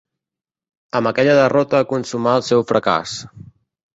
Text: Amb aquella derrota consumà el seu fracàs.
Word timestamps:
Amb 0.99 1.09
aquella 1.09 1.35
derrota 1.41 1.83
consumà 1.93 2.35
el 2.41 2.45
seu 2.47 2.65
fracàs. 2.71 3.17